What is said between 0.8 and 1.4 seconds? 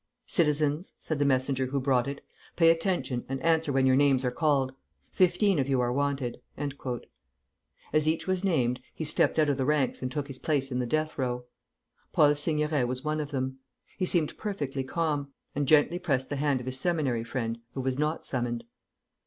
said the